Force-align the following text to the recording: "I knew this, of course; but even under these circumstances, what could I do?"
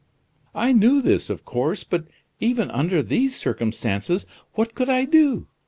"I 0.55 0.73
knew 0.73 0.99
this, 1.03 1.29
of 1.29 1.45
course; 1.45 1.83
but 1.83 2.05
even 2.39 2.71
under 2.71 3.03
these 3.03 3.35
circumstances, 3.35 4.25
what 4.53 4.73
could 4.73 4.89
I 4.89 5.05
do?" 5.05 5.45